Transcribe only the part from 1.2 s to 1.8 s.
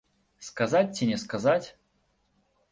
сказаць?